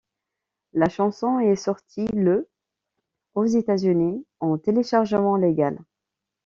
La 0.73 0.89
chanson 0.89 1.37
est 1.37 1.55
sortie 1.55 2.07
le 2.07 2.49
aux 3.35 3.45
États-Unis 3.45 4.25
en 4.39 4.57
téléchargement 4.57 5.35
légal. 5.35 5.77